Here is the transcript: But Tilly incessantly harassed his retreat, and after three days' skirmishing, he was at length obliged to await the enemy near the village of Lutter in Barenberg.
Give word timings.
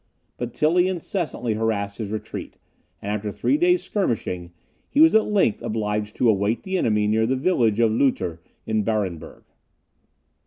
But 0.37 0.55
Tilly 0.55 0.87
incessantly 0.87 1.53
harassed 1.53 1.99
his 1.99 2.09
retreat, 2.11 2.57
and 3.03 3.11
after 3.11 3.31
three 3.31 3.55
days' 3.55 3.83
skirmishing, 3.83 4.51
he 4.89 4.99
was 4.99 5.13
at 5.13 5.27
length 5.27 5.61
obliged 5.61 6.15
to 6.15 6.27
await 6.27 6.63
the 6.63 6.75
enemy 6.75 7.05
near 7.05 7.27
the 7.27 7.35
village 7.35 7.79
of 7.79 7.91
Lutter 7.91 8.41
in 8.65 8.81
Barenberg. 8.83 9.43